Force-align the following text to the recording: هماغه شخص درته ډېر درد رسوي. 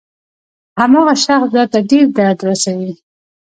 هماغه 0.79 1.13
شخص 1.25 1.49
درته 1.55 1.77
ډېر 1.89 2.05
درد 2.17 2.39
رسوي. 2.47 2.91